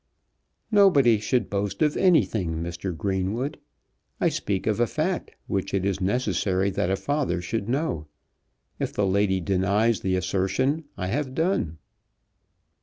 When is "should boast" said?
1.19-1.83